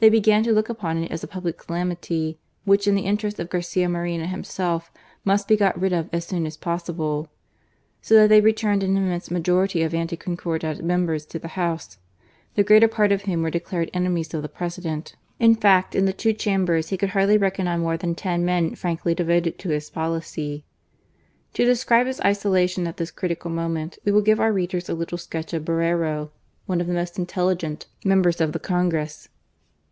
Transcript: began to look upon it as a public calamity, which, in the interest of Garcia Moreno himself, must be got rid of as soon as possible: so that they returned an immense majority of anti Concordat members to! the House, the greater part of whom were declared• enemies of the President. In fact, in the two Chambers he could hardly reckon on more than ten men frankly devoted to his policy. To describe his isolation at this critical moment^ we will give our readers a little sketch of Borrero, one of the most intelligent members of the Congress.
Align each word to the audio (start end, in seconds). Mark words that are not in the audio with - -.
began 0.09 0.41
to 0.41 0.51
look 0.51 0.67
upon 0.67 0.97
it 1.03 1.11
as 1.11 1.23
a 1.23 1.27
public 1.27 1.59
calamity, 1.59 2.39
which, 2.65 2.87
in 2.87 2.95
the 2.95 3.03
interest 3.05 3.39
of 3.39 3.51
Garcia 3.51 3.87
Moreno 3.87 4.25
himself, 4.25 4.91
must 5.23 5.47
be 5.47 5.55
got 5.55 5.79
rid 5.79 5.93
of 5.93 6.09
as 6.11 6.25
soon 6.25 6.47
as 6.47 6.57
possible: 6.57 7.29
so 8.01 8.15
that 8.15 8.27
they 8.29 8.41
returned 8.41 8.81
an 8.81 8.97
immense 8.97 9.29
majority 9.29 9.83
of 9.83 9.93
anti 9.93 10.15
Concordat 10.17 10.81
members 10.83 11.23
to! 11.27 11.37
the 11.37 11.49
House, 11.49 11.99
the 12.55 12.63
greater 12.63 12.87
part 12.87 13.11
of 13.11 13.21
whom 13.25 13.43
were 13.43 13.51
declared• 13.51 13.89
enemies 13.93 14.33
of 14.33 14.41
the 14.41 14.49
President. 14.49 15.15
In 15.39 15.53
fact, 15.53 15.93
in 15.93 16.05
the 16.05 16.13
two 16.13 16.33
Chambers 16.33 16.89
he 16.89 16.97
could 16.97 17.09
hardly 17.09 17.37
reckon 17.37 17.67
on 17.67 17.81
more 17.81 17.95
than 17.95 18.15
ten 18.15 18.43
men 18.43 18.73
frankly 18.73 19.13
devoted 19.13 19.59
to 19.59 19.69
his 19.69 19.91
policy. 19.91 20.65
To 21.53 21.63
describe 21.63 22.07
his 22.07 22.19
isolation 22.21 22.87
at 22.87 22.97
this 22.97 23.11
critical 23.11 23.51
moment^ 23.51 23.99
we 24.03 24.11
will 24.11 24.23
give 24.23 24.39
our 24.39 24.51
readers 24.51 24.89
a 24.89 24.95
little 24.95 25.19
sketch 25.19 25.53
of 25.53 25.63
Borrero, 25.63 26.31
one 26.65 26.81
of 26.81 26.87
the 26.87 26.93
most 26.93 27.19
intelligent 27.19 27.85
members 28.03 28.41
of 28.41 28.51
the 28.51 28.59
Congress. 28.59 29.29